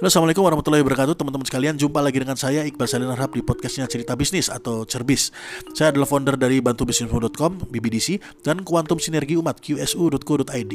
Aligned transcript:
Assalamualaikum 0.00 0.48
warahmatullahi 0.48 0.80
wabarakatuh. 0.80 1.12
Teman-teman 1.12 1.44
sekalian 1.44 1.76
jumpa 1.76 2.00
lagi 2.00 2.24
dengan 2.24 2.32
saya 2.32 2.64
Iqbal 2.64 2.88
Salin 2.88 3.12
Harap 3.12 3.36
di 3.36 3.44
podcastnya 3.44 3.84
Cerita 3.84 4.16
Bisnis 4.16 4.48
atau 4.48 4.88
Cerbis. 4.88 5.28
Saya 5.76 5.92
adalah 5.92 6.08
founder 6.08 6.40
dari 6.40 6.64
bantubisnismu.com, 6.64 7.68
BBDC 7.68 8.40
Dan 8.40 8.64
Kuantum 8.64 8.96
Sinergi 8.96 9.36
Umat, 9.36 9.60
qsu.co.id 9.60 10.72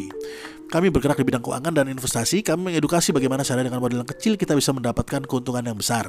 Kami 0.70 0.88
bergerak 0.94 1.18
di 1.18 1.26
bidang 1.26 1.42
keuangan 1.42 1.74
dan 1.74 1.90
investasi. 1.90 2.46
Kami 2.46 2.70
mengedukasi 2.70 3.18
bagaimana 3.18 3.42
cara 3.42 3.66
dengan 3.66 3.82
modal 3.82 4.06
yang 4.06 4.12
kecil 4.14 4.38
kita 4.38 4.54
bisa 4.54 4.70
mendapatkan 4.78 5.26
keuntungan 5.26 5.74
yang 5.74 5.78
besar. 5.82 6.06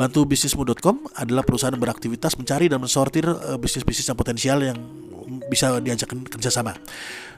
Bantubisnismu.com 0.00 1.12
adalah 1.12 1.44
perusahaan 1.44 1.76
yang 1.76 1.84
beraktivitas 1.84 2.40
mencari 2.40 2.72
dan 2.72 2.80
mensortir 2.80 3.28
uh, 3.28 3.60
bisnis-bisnis 3.60 4.08
yang 4.08 4.16
potensial 4.16 4.64
yang 4.64 4.80
bisa 5.46 5.78
diajak 5.82 6.10
kerjasama. 6.10 6.74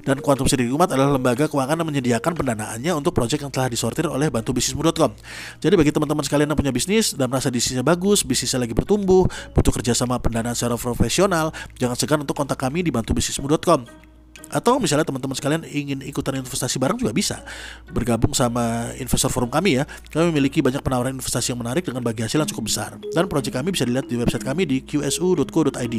Dan 0.03 0.25
Quantum 0.25 0.49
Sinergi 0.49 0.73
Umat 0.73 0.89
adalah 0.89 1.21
lembaga 1.21 1.51
keuangan 1.51 1.77
yang 1.77 1.89
menyediakan 1.89 2.33
pendanaannya 2.33 2.93
untuk 2.97 3.13
proyek 3.13 3.45
yang 3.45 3.53
telah 3.53 3.69
disortir 3.69 4.09
oleh 4.09 4.33
bantu 4.33 4.57
bantubisnismu.com. 4.57 5.13
Jadi 5.61 5.75
bagi 5.77 5.93
teman-teman 5.93 6.25
sekalian 6.25 6.49
yang 6.49 6.59
punya 6.59 6.73
bisnis 6.73 7.13
dan 7.13 7.29
merasa 7.29 7.53
bisnisnya 7.53 7.85
bagus, 7.85 8.25
bisnisnya 8.25 8.65
lagi 8.65 8.73
bertumbuh, 8.73 9.29
butuh 9.53 9.73
kerjasama 9.75 10.17
pendanaan 10.23 10.57
secara 10.57 10.81
profesional, 10.81 11.53
jangan 11.77 11.97
segan 11.99 12.19
untuk 12.25 12.39
kontak 12.39 12.57
kami 12.57 12.81
di 12.81 12.89
bantu 12.89 13.13
bantubisnismu.com. 13.13 14.08
Atau 14.49 14.81
misalnya 14.81 15.05
teman-teman 15.05 15.37
sekalian 15.37 15.63
ingin 15.69 16.01
ikutan 16.05 16.37
investasi 16.41 16.81
bareng 16.81 16.97
juga 16.97 17.13
bisa. 17.13 17.45
Bergabung 17.93 18.33
sama 18.33 18.93
investor 18.97 19.29
forum 19.29 19.53
kami 19.53 19.81
ya. 19.81 19.85
Kami 20.13 20.33
memiliki 20.33 20.65
banyak 20.65 20.81
penawaran 20.81 21.17
investasi 21.17 21.53
yang 21.53 21.61
menarik 21.61 21.85
dengan 21.85 22.01
bagi 22.01 22.25
hasil 22.25 22.41
yang 22.41 22.49
cukup 22.49 22.65
besar. 22.69 22.91
Dan 23.13 23.29
proyek 23.29 23.53
kami 23.53 23.73
bisa 23.73 23.85
dilihat 23.85 24.09
di 24.09 24.17
website 24.17 24.45
kami 24.45 24.65
di 24.65 24.81
qsu.co.id 24.85 25.97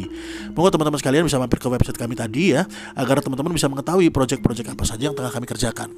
Moga 0.57 0.69
teman-teman 0.73 0.99
sekalian 0.99 1.23
bisa 1.25 1.37
mampir 1.37 1.59
ke 1.61 1.67
website 1.69 1.97
kami 1.97 2.13
tadi 2.17 2.55
ya 2.57 2.65
Agar 2.97 3.21
teman-teman 3.21 3.53
bisa 3.53 3.69
mengetahui 3.69 4.09
proyek-proyek 4.09 4.73
apa 4.73 4.83
saja 4.87 5.11
yang 5.11 5.15
tengah 5.15 5.31
kami 5.31 5.45
kerjakan. 5.45 5.89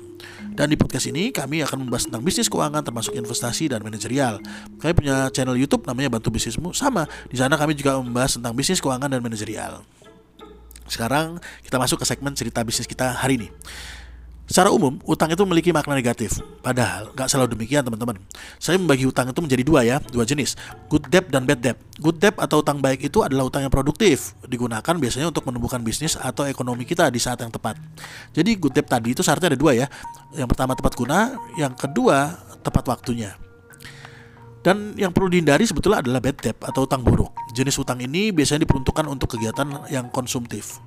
Dan 0.51 0.67
di 0.67 0.75
podcast 0.75 1.07
ini 1.07 1.31
kami 1.31 1.63
akan 1.63 1.87
membahas 1.87 2.11
tentang 2.11 2.21
bisnis 2.21 2.51
keuangan 2.51 2.83
termasuk 2.83 3.15
investasi 3.15 3.71
dan 3.71 3.79
manajerial. 3.81 4.43
Kami 4.83 4.91
punya 4.91 5.31
channel 5.31 5.55
Youtube 5.55 5.87
namanya 5.87 6.11
Bantu 6.11 6.33
Bisnismu. 6.33 6.75
Sama, 6.75 7.07
di 7.31 7.39
sana 7.39 7.55
kami 7.55 7.73
juga 7.77 7.95
membahas 7.97 8.35
tentang 8.35 8.51
bisnis 8.51 8.83
keuangan 8.83 9.07
dan 9.07 9.23
manajerial 9.23 10.00
sekarang 10.91 11.39
kita 11.63 11.79
masuk 11.79 12.03
ke 12.03 12.05
segmen 12.05 12.35
cerita 12.35 12.59
bisnis 12.67 12.85
kita 12.85 13.15
hari 13.15 13.39
ini. 13.39 13.47
Secara 14.51 14.67
umum, 14.67 14.99
utang 15.07 15.31
itu 15.31 15.39
memiliki 15.47 15.71
makna 15.71 15.95
negatif. 15.95 16.43
Padahal, 16.59 17.15
nggak 17.15 17.23
selalu 17.31 17.55
demikian 17.55 17.87
teman-teman. 17.87 18.19
Saya 18.59 18.75
membagi 18.75 19.07
utang 19.07 19.31
itu 19.31 19.39
menjadi 19.39 19.63
dua 19.63 19.79
ya, 19.87 20.03
dua 20.11 20.27
jenis. 20.27 20.59
Good 20.91 21.07
debt 21.07 21.31
dan 21.31 21.47
bad 21.47 21.63
debt. 21.63 21.79
Good 21.95 22.19
debt 22.19 22.35
atau 22.35 22.59
utang 22.59 22.83
baik 22.83 22.99
itu 23.07 23.23
adalah 23.23 23.47
utang 23.47 23.63
yang 23.63 23.71
produktif. 23.71 24.35
Digunakan 24.43 24.83
biasanya 24.83 25.31
untuk 25.31 25.47
menumbuhkan 25.47 25.79
bisnis 25.79 26.19
atau 26.19 26.43
ekonomi 26.43 26.83
kita 26.83 27.07
di 27.07 27.23
saat 27.23 27.39
yang 27.39 27.47
tepat. 27.47 27.79
Jadi 28.35 28.59
good 28.59 28.75
debt 28.75 28.91
tadi 28.91 29.15
itu 29.15 29.23
syaratnya 29.23 29.55
ada 29.55 29.59
dua 29.61 29.71
ya. 29.71 29.87
Yang 30.35 30.51
pertama 30.51 30.75
tepat 30.75 30.99
guna, 30.99 31.31
yang 31.55 31.71
kedua 31.71 32.35
tepat 32.59 32.91
waktunya. 32.91 33.31
Dan 34.61 34.93
yang 34.93 35.09
perlu 35.09 35.33
dihindari 35.33 35.65
sebetulnya 35.65 36.05
adalah 36.05 36.21
bad 36.21 36.37
debt 36.37 36.57
atau 36.61 36.85
utang 36.85 37.01
buruk. 37.01 37.33
Jenis 37.57 37.81
utang 37.81 37.97
ini 37.97 38.29
biasanya 38.29 38.61
diperuntukkan 38.65 39.09
untuk 39.09 39.33
kegiatan 39.33 39.89
yang 39.89 40.13
konsumtif. 40.13 40.77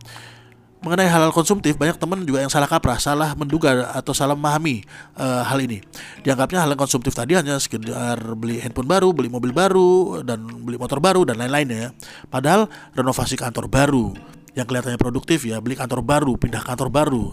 Mengenai 0.84 1.08
hal, 1.08 1.27
-hal 1.27 1.33
konsumtif, 1.33 1.81
banyak 1.81 1.97
teman 1.97 2.28
juga 2.28 2.44
yang 2.44 2.53
salah 2.53 2.69
kaprah, 2.69 3.00
salah 3.00 3.33
menduga 3.33 3.89
atau 3.97 4.12
salah 4.12 4.36
memahami 4.36 4.84
uh, 5.16 5.41
hal 5.41 5.56
ini. 5.64 5.81
Dianggapnya 6.20 6.61
hal 6.61 6.77
yang 6.77 6.81
konsumtif 6.84 7.16
tadi 7.16 7.33
hanya 7.33 7.56
sekedar 7.56 8.20
beli 8.36 8.61
handphone 8.61 8.84
baru, 8.84 9.16
beli 9.16 9.33
mobil 9.33 9.48
baru, 9.56 10.20
dan 10.20 10.44
beli 10.44 10.77
motor 10.77 11.00
baru 11.00 11.25
dan 11.25 11.41
lain-lainnya. 11.41 11.97
Padahal 12.28 12.69
renovasi 12.92 13.41
kantor 13.41 13.72
baru, 13.72 14.12
yang 14.55 14.66
kelihatannya 14.66 14.98
produktif 14.98 15.42
ya 15.47 15.58
beli 15.58 15.74
kantor 15.74 16.02
baru 16.02 16.38
pindah 16.38 16.62
kantor 16.62 16.88
baru 16.91 17.24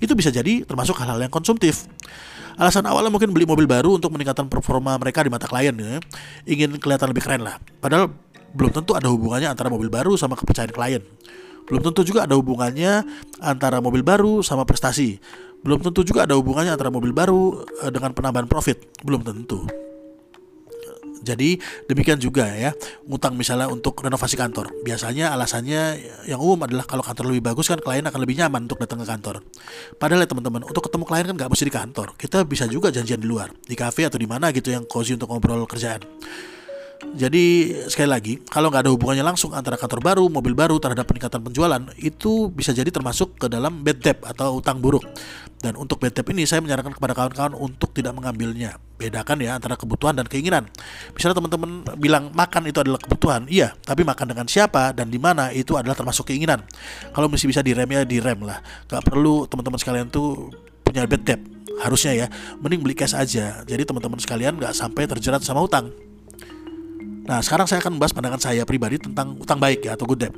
itu 0.00 0.12
bisa 0.12 0.28
jadi 0.28 0.64
termasuk 0.68 0.96
hal-hal 1.00 1.20
yang 1.20 1.32
konsumtif 1.32 1.88
Alasan 2.56 2.88
awalnya 2.88 3.12
mungkin 3.12 3.36
beli 3.36 3.44
mobil 3.44 3.68
baru 3.68 4.00
untuk 4.00 4.16
meningkatkan 4.16 4.48
performa 4.48 4.96
mereka 4.96 5.20
di 5.20 5.28
mata 5.28 5.44
klien 5.44 5.76
ya. 5.76 6.00
Ingin 6.48 6.80
kelihatan 6.80 7.12
lebih 7.12 7.28
keren 7.28 7.44
lah. 7.44 7.60
Padahal 7.84 8.08
belum 8.56 8.72
tentu 8.72 8.96
ada 8.96 9.12
hubungannya 9.12 9.52
antara 9.52 9.68
mobil 9.68 9.92
baru 9.92 10.16
sama 10.16 10.40
kepercayaan 10.40 10.72
klien. 10.72 11.04
Belum 11.68 11.84
tentu 11.84 12.00
juga 12.08 12.24
ada 12.24 12.32
hubungannya 12.32 13.04
antara 13.44 13.84
mobil 13.84 14.00
baru 14.00 14.40
sama 14.40 14.64
prestasi. 14.64 15.20
Belum 15.60 15.84
tentu 15.84 16.00
juga 16.00 16.24
ada 16.24 16.32
hubungannya 16.32 16.72
antara 16.72 16.88
mobil 16.88 17.12
baru 17.12 17.60
eh, 17.84 17.92
dengan 17.92 18.16
penambahan 18.16 18.48
profit. 18.48 18.80
Belum 19.04 19.20
tentu. 19.20 19.68
Jadi 21.26 21.58
demikian 21.90 22.22
juga 22.22 22.46
ya, 22.54 22.70
ngutang 23.10 23.34
misalnya 23.34 23.66
untuk 23.66 23.98
renovasi 23.98 24.38
kantor. 24.38 24.70
Biasanya 24.86 25.34
alasannya 25.34 25.98
yang 26.30 26.38
umum 26.38 26.62
adalah 26.62 26.86
kalau 26.86 27.02
kantor 27.02 27.34
lebih 27.34 27.50
bagus 27.50 27.66
kan 27.66 27.82
klien 27.82 28.06
akan 28.06 28.20
lebih 28.22 28.38
nyaman 28.38 28.70
untuk 28.70 28.78
datang 28.78 29.02
ke 29.02 29.06
kantor. 29.10 29.42
Padahal 29.98 30.22
ya 30.22 30.28
teman-teman, 30.30 30.62
untuk 30.62 30.86
ketemu 30.86 31.02
klien 31.02 31.26
kan 31.26 31.34
nggak 31.34 31.50
mesti 31.50 31.64
di 31.66 31.74
kantor. 31.74 32.08
Kita 32.14 32.46
bisa 32.46 32.70
juga 32.70 32.94
janjian 32.94 33.18
di 33.18 33.26
luar, 33.26 33.50
di 33.66 33.74
cafe 33.74 34.06
atau 34.06 34.22
di 34.22 34.30
mana 34.30 34.54
gitu 34.54 34.70
yang 34.70 34.86
cozy 34.86 35.18
untuk 35.18 35.34
ngobrol 35.34 35.66
kerjaan. 35.66 36.06
Jadi 36.96 37.72
sekali 37.88 38.08
lagi, 38.08 38.34
kalau 38.48 38.72
nggak 38.72 38.88
ada 38.88 38.92
hubungannya 38.92 39.24
langsung 39.24 39.52
antara 39.52 39.76
kantor 39.76 40.00
baru, 40.00 40.24
mobil 40.32 40.56
baru 40.56 40.80
terhadap 40.80 41.04
peningkatan 41.04 41.44
penjualan, 41.44 41.82
itu 42.00 42.48
bisa 42.48 42.72
jadi 42.72 42.88
termasuk 42.88 43.36
ke 43.36 43.46
dalam 43.52 43.84
bad 43.84 44.00
debt 44.00 44.18
atau 44.24 44.60
utang 44.60 44.80
buruk. 44.80 45.04
Dan 45.60 45.76
untuk 45.76 46.00
bad 46.00 46.12
debt 46.12 46.28
ini 46.32 46.48
saya 46.48 46.64
menyarankan 46.64 46.96
kepada 46.96 47.12
kawan-kawan 47.12 47.52
untuk 47.56 47.92
tidak 47.92 48.16
mengambilnya. 48.16 48.80
Bedakan 48.96 49.44
ya 49.44 49.56
antara 49.56 49.76
kebutuhan 49.76 50.16
dan 50.16 50.24
keinginan. 50.24 50.68
Misalnya 51.12 51.36
teman-teman 51.36 51.84
bilang 52.00 52.32
makan 52.32 52.68
itu 52.68 52.80
adalah 52.80 53.00
kebutuhan, 53.00 53.44
iya, 53.48 53.76
tapi 53.84 54.04
makan 54.04 54.32
dengan 54.32 54.48
siapa 54.48 54.96
dan 54.96 55.12
di 55.12 55.20
mana 55.20 55.52
itu 55.52 55.76
adalah 55.76 55.96
termasuk 55.96 56.32
keinginan. 56.32 56.64
Kalau 57.12 57.28
mesti 57.28 57.44
bisa 57.44 57.60
direm 57.60 57.88
ya 57.92 58.08
direm 58.08 58.40
lah. 58.44 58.60
Gak 58.88 59.04
perlu 59.04 59.44
teman-teman 59.48 59.76
sekalian 59.76 60.08
tuh 60.08 60.48
punya 60.80 61.04
bad 61.04 61.22
debt 61.28 61.40
harusnya 61.76 62.12
ya 62.24 62.26
mending 62.56 62.80
beli 62.80 62.96
cash 62.96 63.12
aja 63.12 63.60
jadi 63.68 63.84
teman-teman 63.84 64.16
sekalian 64.16 64.56
nggak 64.56 64.72
sampai 64.72 65.04
terjerat 65.04 65.44
sama 65.44 65.60
utang 65.60 65.92
Nah, 67.26 67.42
sekarang 67.42 67.66
saya 67.66 67.82
akan 67.82 67.98
membahas 67.98 68.14
pandangan 68.14 68.40
saya 68.40 68.62
pribadi 68.62 69.02
tentang 69.02 69.34
utang 69.34 69.58
baik 69.58 69.82
ya 69.82 69.98
atau 69.98 70.06
good 70.06 70.22
debt. 70.22 70.34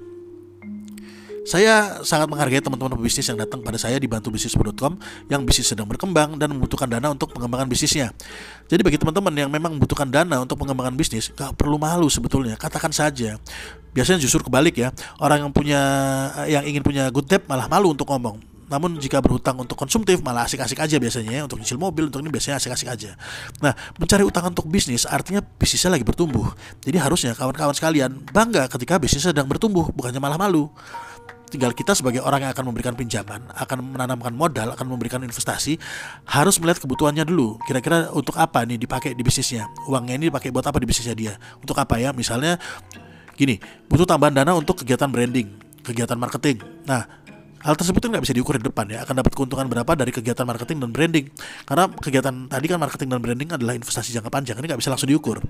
Saya 1.49 2.05
sangat 2.05 2.29
menghargai 2.29 2.61
teman-teman 2.61 2.93
pebisnis 3.01 3.25
yang 3.25 3.41
datang 3.41 3.65
pada 3.65 3.81
saya 3.81 3.97
di 3.97 4.05
bantubisnis.com 4.05 5.01
yang 5.33 5.49
bisnis 5.49 5.73
sedang 5.73 5.89
berkembang 5.89 6.37
dan 6.37 6.53
membutuhkan 6.53 6.85
dana 6.85 7.09
untuk 7.09 7.33
pengembangan 7.33 7.65
bisnisnya. 7.65 8.13
Jadi 8.69 8.85
bagi 8.85 9.01
teman-teman 9.01 9.33
yang 9.33 9.49
memang 9.49 9.81
membutuhkan 9.81 10.13
dana 10.13 10.45
untuk 10.45 10.61
pengembangan 10.61 10.93
bisnis, 10.93 11.33
gak 11.33 11.57
perlu 11.57 11.81
malu 11.81 12.13
sebetulnya, 12.13 12.53
katakan 12.61 12.93
saja. 12.93 13.41
Biasanya 13.97 14.21
justru 14.21 14.45
kebalik 14.45 14.77
ya, 14.77 14.93
orang 15.25 15.49
yang 15.49 15.53
punya 15.57 15.81
yang 16.53 16.69
ingin 16.69 16.85
punya 16.85 17.09
good 17.09 17.25
debt 17.25 17.49
malah 17.49 17.65
malu 17.65 17.97
untuk 17.97 18.13
ngomong. 18.13 18.58
Namun 18.69 19.01
jika 19.01 19.19
berhutang 19.25 19.57
untuk 19.57 19.75
konsumtif 19.75 20.21
malah 20.21 20.45
asik-asik 20.45 20.79
aja 20.81 20.97
biasanya 21.01 21.33
ya 21.33 21.43
untuk 21.45 21.61
nyicil 21.61 21.81
mobil 21.81 22.13
untuk 22.13 22.21
ini 22.21 22.31
biasanya 22.33 22.61
asik-asik 22.61 22.89
aja. 22.89 23.11
Nah, 23.65 23.73
mencari 23.97 24.25
utang 24.25 24.53
untuk 24.53 24.69
bisnis 24.69 25.09
artinya 25.09 25.41
bisnisnya 25.41 25.97
lagi 25.97 26.05
bertumbuh. 26.05 26.53
Jadi 26.85 26.97
harusnya 27.01 27.33
kawan-kawan 27.33 27.73
sekalian 27.73 28.25
bangga 28.31 28.69
ketika 28.69 29.01
bisnis 29.01 29.25
sedang 29.25 29.49
bertumbuh, 29.49 29.89
bukannya 29.93 30.21
malah 30.21 30.37
malu. 30.37 30.69
Tinggal 31.49 31.73
kita 31.73 31.97
sebagai 31.97 32.21
orang 32.21 32.45
yang 32.45 32.53
akan 32.53 32.65
memberikan 32.69 32.93
pinjaman, 32.93 33.41
akan 33.57 33.97
menanamkan 33.97 34.37
modal, 34.37 34.77
akan 34.77 34.85
memberikan 34.85 35.25
investasi, 35.25 35.81
harus 36.29 36.61
melihat 36.61 36.85
kebutuhannya 36.85 37.25
dulu. 37.25 37.57
Kira-kira 37.65 38.13
untuk 38.13 38.37
apa 38.37 38.69
nih 38.69 38.77
dipakai 38.77 39.17
di 39.17 39.25
bisnisnya? 39.25 39.65
Uangnya 39.89 40.21
ini 40.21 40.29
dipakai 40.29 40.53
buat 40.53 40.69
apa 40.69 40.77
di 40.77 40.85
bisnisnya 40.85 41.17
dia? 41.17 41.35
Untuk 41.57 41.81
apa 41.81 41.97
ya? 41.97 42.13
Misalnya 42.13 42.61
gini, 43.33 43.57
butuh 43.89 44.05
tambahan 44.05 44.37
dana 44.45 44.53
untuk 44.53 44.85
kegiatan 44.85 45.09
branding, 45.09 45.49
kegiatan 45.81 46.21
marketing. 46.21 46.61
Nah, 46.85 47.09
Hal 47.59 47.75
tersebut 47.75 47.99
kan 47.99 48.09
nggak 48.15 48.25
bisa 48.25 48.35
diukur 48.35 48.55
di 48.59 48.65
depan 48.65 48.87
ya, 48.87 49.03
akan 49.03 49.25
dapat 49.25 49.33
keuntungan 49.35 49.67
berapa 49.67 49.93
dari 49.99 50.15
kegiatan 50.15 50.47
marketing 50.47 50.79
dan 50.83 50.91
branding. 50.95 51.27
Karena 51.67 51.91
kegiatan 51.91 52.35
tadi 52.47 52.67
kan 52.71 52.79
marketing 52.79 53.09
dan 53.11 53.21
branding 53.21 53.49
adalah 53.55 53.75
investasi 53.75 54.15
jangka 54.15 54.31
panjang, 54.31 54.57
ini 54.59 54.67
nggak 54.71 54.81
bisa 54.81 54.91
langsung 54.95 55.11
diukur. 55.11 55.43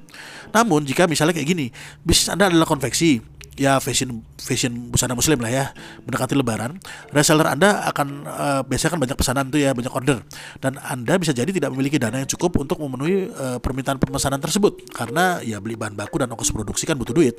Namun 0.53 0.89
jika 0.89 1.05
misalnya 1.05 1.37
kayak 1.37 1.49
gini, 1.49 1.67
bisnis 2.01 2.33
Anda 2.33 2.49
adalah 2.49 2.65
konveksi, 2.65 3.21
ya 3.59 3.83
fashion 3.83 4.23
fashion 4.39 4.95
busana 4.95 5.19
muslim 5.19 5.43
lah 5.43 5.51
ya 5.51 5.65
mendekati 6.07 6.39
lebaran 6.39 6.79
reseller 7.11 7.51
anda 7.51 7.83
akan 7.91 8.09
uh, 8.25 8.63
biasanya 8.63 8.95
kan 8.95 9.01
banyak 9.03 9.19
pesanan 9.19 9.45
tuh 9.51 9.59
ya 9.59 9.75
banyak 9.75 9.91
order 9.91 10.23
dan 10.63 10.79
anda 10.79 11.19
bisa 11.19 11.35
jadi 11.35 11.51
tidak 11.51 11.75
memiliki 11.75 11.99
dana 11.99 12.23
yang 12.23 12.31
cukup 12.31 12.63
untuk 12.63 12.79
memenuhi 12.79 13.27
uh, 13.35 13.59
permintaan 13.59 13.99
pemesanan 13.99 14.39
tersebut 14.39 14.87
karena 14.95 15.43
ya 15.43 15.59
beli 15.59 15.75
bahan 15.75 15.99
baku 15.99 16.23
dan 16.23 16.31
ongkos 16.31 16.55
produksi 16.55 16.87
kan 16.87 16.95
butuh 16.95 17.13
duit 17.13 17.35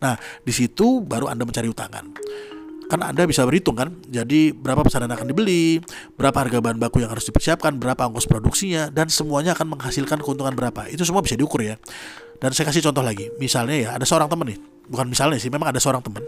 nah 0.00 0.16
di 0.40 0.52
situ 0.56 1.04
baru 1.04 1.28
anda 1.28 1.44
mencari 1.44 1.68
utangan 1.68 2.16
kan 2.88 3.04
Anda 3.04 3.28
bisa 3.28 3.44
berhitung 3.44 3.76
kan. 3.76 3.94
Jadi 4.08 4.56
berapa 4.56 4.80
pesanan 4.80 5.12
akan 5.12 5.28
dibeli, 5.28 5.78
berapa 6.16 6.34
harga 6.34 6.58
bahan 6.58 6.80
baku 6.80 7.04
yang 7.04 7.12
harus 7.12 7.28
dipersiapkan, 7.28 7.76
berapa 7.76 8.08
ongkos 8.08 8.24
produksinya 8.24 8.88
dan 8.88 9.12
semuanya 9.12 9.52
akan 9.52 9.76
menghasilkan 9.76 10.18
keuntungan 10.24 10.56
berapa. 10.56 10.88
Itu 10.88 11.04
semua 11.04 11.20
bisa 11.20 11.36
diukur 11.36 11.60
ya. 11.60 11.76
Dan 12.40 12.56
saya 12.56 12.72
kasih 12.72 12.88
contoh 12.88 13.04
lagi. 13.04 13.28
Misalnya 13.36 13.76
ya 13.76 13.88
ada 13.94 14.08
seorang 14.08 14.26
teman 14.32 14.50
nih, 14.50 14.58
bukan 14.88 15.06
misalnya 15.06 15.36
sih, 15.36 15.52
memang 15.52 15.68
ada 15.68 15.78
seorang 15.78 16.00
teman 16.00 16.24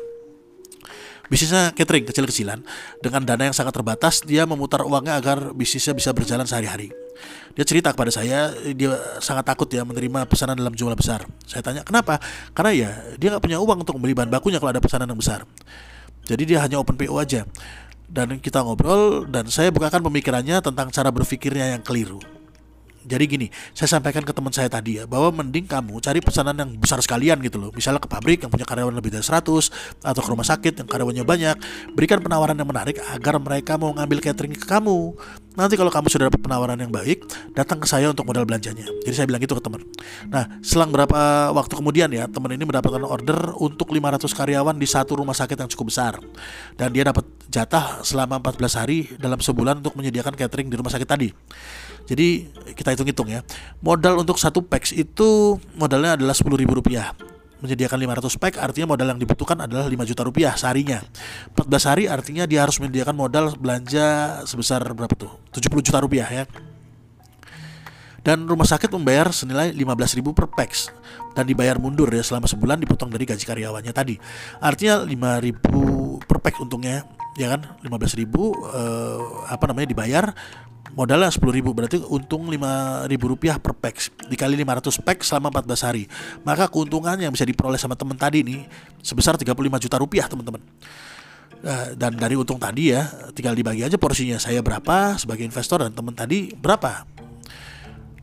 bisnisnya 1.30 1.70
catering 1.70 2.04
kecil-kecilan 2.10 2.58
dengan 2.98 3.22
dana 3.22 3.46
yang 3.46 3.54
sangat 3.54 3.70
terbatas 3.70 4.26
dia 4.26 4.42
memutar 4.50 4.82
uangnya 4.82 5.14
agar 5.14 5.54
bisnisnya 5.54 5.94
bisa 5.94 6.10
berjalan 6.10 6.42
sehari-hari 6.42 6.90
dia 7.54 7.62
cerita 7.62 7.94
kepada 7.94 8.10
saya 8.10 8.50
dia 8.74 8.98
sangat 9.22 9.46
takut 9.46 9.70
ya 9.70 9.86
menerima 9.86 10.26
pesanan 10.26 10.58
dalam 10.58 10.74
jumlah 10.74 10.98
besar 10.98 11.22
saya 11.46 11.62
tanya 11.62 11.86
kenapa 11.86 12.18
karena 12.50 12.70
ya 12.74 12.90
dia 13.14 13.30
nggak 13.30 13.46
punya 13.46 13.62
uang 13.62 13.86
untuk 13.86 13.94
membeli 13.94 14.18
bahan 14.18 14.30
bakunya 14.34 14.58
kalau 14.58 14.74
ada 14.74 14.82
pesanan 14.82 15.06
yang 15.06 15.22
besar 15.22 15.46
jadi 16.24 16.42
dia 16.46 16.58
hanya 16.62 16.80
open 16.80 16.96
PO 16.96 17.16
aja. 17.20 17.46
Dan 18.10 18.42
kita 18.42 18.66
ngobrol 18.66 19.22
dan 19.30 19.46
saya 19.46 19.70
bukakan 19.70 20.02
pemikirannya 20.02 20.58
tentang 20.58 20.90
cara 20.90 21.14
berpikirnya 21.14 21.78
yang 21.78 21.82
keliru. 21.86 22.18
Jadi 23.00 23.24
gini, 23.24 23.46
saya 23.72 23.96
sampaikan 23.96 24.20
ke 24.20 24.32
teman 24.36 24.52
saya 24.52 24.68
tadi 24.68 25.00
ya 25.00 25.08
bahwa 25.08 25.32
mending 25.40 25.64
kamu 25.64 26.04
cari 26.04 26.20
pesanan 26.20 26.52
yang 26.52 26.70
besar 26.76 27.00
sekalian 27.00 27.40
gitu 27.40 27.56
loh. 27.56 27.72
Misalnya 27.72 27.96
ke 27.96 28.08
pabrik 28.12 28.44
yang 28.44 28.52
punya 28.52 28.68
karyawan 28.68 28.92
lebih 28.92 29.08
dari 29.08 29.24
100 29.24 30.04
atau 30.04 30.20
ke 30.20 30.28
rumah 30.28 30.44
sakit 30.44 30.84
yang 30.84 30.88
karyawannya 30.88 31.24
banyak, 31.24 31.56
berikan 31.96 32.20
penawaran 32.20 32.52
yang 32.60 32.68
menarik 32.68 33.00
agar 33.00 33.40
mereka 33.40 33.80
mau 33.80 33.96
ngambil 33.96 34.20
catering 34.20 34.52
ke 34.52 34.68
kamu. 34.68 35.16
Nanti 35.56 35.74
kalau 35.74 35.90
kamu 35.90 36.06
sudah 36.12 36.30
dapat 36.30 36.40
penawaran 36.44 36.78
yang 36.78 36.92
baik, 36.92 37.26
datang 37.56 37.82
ke 37.82 37.88
saya 37.88 38.12
untuk 38.12 38.22
modal 38.28 38.46
belanjanya. 38.46 38.86
Jadi 39.02 39.14
saya 39.16 39.26
bilang 39.26 39.42
gitu 39.42 39.58
ke 39.58 39.62
teman. 39.64 39.82
Nah, 40.30 40.46
selang 40.62 40.94
berapa 40.94 41.50
waktu 41.56 41.74
kemudian 41.74 42.06
ya, 42.12 42.30
teman 42.30 42.54
ini 42.54 42.62
mendapatkan 42.62 43.02
order 43.02 43.56
untuk 43.58 43.90
500 43.90 44.30
karyawan 44.30 44.76
di 44.78 44.86
satu 44.86 45.18
rumah 45.18 45.34
sakit 45.34 45.58
yang 45.58 45.68
cukup 45.72 45.90
besar. 45.90 46.14
Dan 46.78 46.94
dia 46.94 47.02
dapat 47.02 47.26
jatah 47.50 48.04
selama 48.06 48.38
14 48.38 48.78
hari 48.78 48.98
dalam 49.18 49.42
sebulan 49.42 49.82
untuk 49.82 49.98
menyediakan 49.98 50.38
catering 50.38 50.70
di 50.70 50.76
rumah 50.78 50.92
sakit 50.94 51.08
tadi. 51.08 51.28
Jadi 52.10 52.50
kita 52.74 52.90
hitung-hitung 52.90 53.30
ya. 53.30 53.46
Modal 53.78 54.18
untuk 54.18 54.34
satu 54.34 54.66
packs 54.66 54.90
itu 54.90 55.62
modalnya 55.78 56.18
adalah 56.18 56.34
10 56.34 56.50
ribu 56.58 56.74
rupiah. 56.74 57.14
Menyediakan 57.62 58.00
500 58.02 58.40
pack 58.40 58.54
artinya 58.58 58.96
modal 58.96 59.14
yang 59.14 59.20
dibutuhkan 59.20 59.62
adalah 59.62 59.86
5 59.86 60.10
juta 60.10 60.26
rupiah 60.26 60.58
seharinya. 60.58 60.98
14 61.54 61.86
hari 61.86 62.04
artinya 62.10 62.50
dia 62.50 62.66
harus 62.66 62.82
menyediakan 62.82 63.14
modal 63.14 63.54
belanja 63.54 64.40
sebesar 64.42 64.82
berapa 64.90 65.14
tuh? 65.14 65.30
70 65.54 65.86
juta 65.86 66.02
rupiah 66.02 66.26
ya 66.26 66.44
dan 68.20 68.44
rumah 68.44 68.68
sakit 68.68 68.92
membayar 68.92 69.32
senilai 69.32 69.72
15.000 69.72 70.20
per 70.36 70.46
packs 70.52 70.92
dan 71.32 71.48
dibayar 71.48 71.80
mundur 71.80 72.10
ya 72.12 72.20
selama 72.20 72.44
sebulan 72.44 72.80
dipotong 72.82 73.08
dari 73.08 73.24
gaji 73.24 73.44
karyawannya 73.44 73.92
tadi. 73.94 74.16
Artinya 74.60 75.04
5.000 75.06 76.28
per 76.28 76.38
pack 76.42 76.60
untungnya 76.60 77.06
ya 77.40 77.56
kan? 77.56 77.80
15.000 77.80 78.26
eh, 78.26 79.18
apa 79.48 79.64
namanya 79.70 79.88
dibayar. 79.88 80.26
Modalnya 80.90 81.30
10 81.30 81.54
ribu 81.54 81.70
berarti 81.70 82.02
untung 82.10 82.50
5 82.50 83.06
ribu 83.06 83.30
rupiah 83.30 83.62
per 83.62 83.78
pack 83.78 84.26
dikali 84.26 84.58
500 84.58 85.06
pack 85.06 85.22
selama 85.22 85.62
14 85.62 85.86
hari. 85.86 86.04
Maka 86.42 86.66
keuntungan 86.66 87.14
yang 87.14 87.30
bisa 87.30 87.46
diperoleh 87.46 87.78
sama 87.78 87.94
teman 87.94 88.18
tadi 88.18 88.42
ini 88.42 88.66
sebesar 88.98 89.38
35 89.38 89.54
juta 89.86 89.96
rupiah 90.02 90.26
teman-teman 90.26 90.58
Nah, 91.60 91.92
dan 91.92 92.16
dari 92.16 92.40
untung 92.40 92.56
tadi 92.56 92.88
ya 92.92 93.04
tinggal 93.36 93.52
dibagi 93.52 93.84
aja 93.84 94.00
porsinya. 94.00 94.40
Saya 94.40 94.64
berapa 94.64 95.20
sebagai 95.20 95.44
investor 95.44 95.84
dan 95.84 95.92
teman 95.92 96.16
tadi 96.16 96.56
berapa 96.56 97.04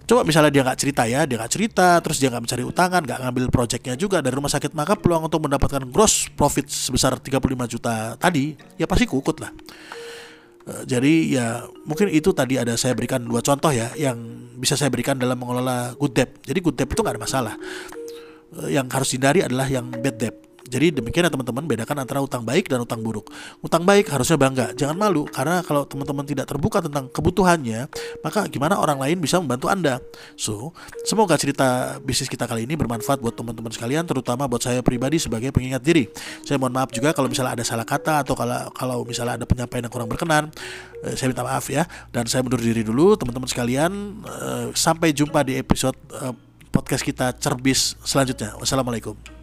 Coba 0.08 0.24
misalnya 0.24 0.48
dia 0.56 0.64
nggak 0.64 0.80
cerita 0.80 1.04
ya, 1.04 1.28
dia 1.28 1.36
nggak 1.36 1.52
cerita, 1.52 2.00
terus 2.00 2.16
dia 2.24 2.32
nggak 2.32 2.48
mencari 2.48 2.64
utangan, 2.64 3.02
nggak 3.04 3.20
ngambil 3.28 3.46
proyeknya 3.52 4.00
juga 4.00 4.24
dari 4.24 4.40
rumah 4.40 4.48
sakit, 4.48 4.72
maka 4.72 4.96
peluang 4.96 5.28
untuk 5.28 5.44
mendapatkan 5.44 5.84
gross 5.92 6.32
profit 6.32 6.72
sebesar 6.72 7.20
35 7.20 7.44
juta 7.68 8.16
tadi 8.16 8.56
ya 8.80 8.88
pasti 8.88 9.04
kukut 9.04 9.44
lah. 9.44 9.52
Eh, 10.68 10.84
jadi 10.88 11.14
ya 11.28 11.48
mungkin 11.84 12.08
itu 12.08 12.32
tadi 12.32 12.56
ada 12.56 12.80
saya 12.80 12.96
berikan 12.96 13.20
dua 13.24 13.44
contoh 13.44 13.68
ya 13.68 13.92
yang 14.00 14.16
bisa 14.56 14.80
saya 14.80 14.88
berikan 14.88 15.20
dalam 15.20 15.36
mengelola 15.36 15.92
good 16.00 16.16
debt. 16.16 16.40
Jadi 16.40 16.60
good 16.64 16.80
debt 16.80 16.88
itu 16.88 17.04
nggak 17.04 17.16
ada 17.20 17.24
masalah. 17.28 17.54
Eh, 18.64 18.80
yang 18.80 18.88
harus 18.88 19.12
dihindari 19.12 19.44
adalah 19.44 19.68
yang 19.68 19.92
bad 19.92 20.16
debt. 20.16 20.47
Jadi 20.68 21.00
demikian 21.00 21.28
ya 21.28 21.32
teman-teman 21.32 21.64
bedakan 21.64 22.04
antara 22.04 22.20
utang 22.20 22.44
baik 22.44 22.68
dan 22.68 22.84
utang 22.84 23.00
buruk. 23.00 23.32
Utang 23.64 23.88
baik 23.88 24.12
harusnya 24.12 24.36
bangga, 24.36 24.76
jangan 24.76 25.00
malu 25.00 25.24
karena 25.28 25.64
kalau 25.64 25.88
teman-teman 25.88 26.28
tidak 26.28 26.46
terbuka 26.46 26.84
tentang 26.84 27.08
kebutuhannya, 27.10 27.88
maka 28.22 28.46
gimana 28.52 28.78
orang 28.78 29.00
lain 29.00 29.18
bisa 29.24 29.40
membantu 29.40 29.72
Anda. 29.72 30.04
So, 30.36 30.76
semoga 31.08 31.40
cerita 31.40 31.98
bisnis 32.04 32.28
kita 32.28 32.46
kali 32.46 32.68
ini 32.68 32.76
bermanfaat 32.76 33.24
buat 33.24 33.34
teman-teman 33.34 33.72
sekalian, 33.72 34.04
terutama 34.04 34.46
buat 34.46 34.62
saya 34.62 34.84
pribadi 34.84 35.18
sebagai 35.18 35.50
pengingat 35.56 35.82
diri. 35.82 36.12
Saya 36.44 36.60
mohon 36.60 36.76
maaf 36.76 36.92
juga 36.92 37.16
kalau 37.16 37.32
misalnya 37.32 37.58
ada 37.58 37.66
salah 37.66 37.88
kata 37.88 38.28
atau 38.28 38.36
kalau 38.36 38.70
kalau 38.76 38.98
misalnya 39.08 39.40
ada 39.42 39.46
penyampaian 39.48 39.88
yang 39.88 39.94
kurang 39.94 40.10
berkenan, 40.12 40.52
eh, 41.08 41.16
saya 41.16 41.32
minta 41.32 41.48
maaf 41.48 41.72
ya. 41.72 41.88
Dan 42.12 42.28
saya 42.28 42.44
mundur 42.44 42.60
diri 42.60 42.84
dulu, 42.84 43.16
teman-teman 43.16 43.48
sekalian. 43.48 43.92
Eh, 44.26 44.68
sampai 44.76 45.16
jumpa 45.16 45.42
di 45.48 45.56
episode 45.56 45.98
eh, 46.20 46.34
podcast 46.70 47.02
kita 47.02 47.34
cerbis 47.38 47.96
selanjutnya. 48.04 48.54
Wassalamualaikum. 48.60 49.37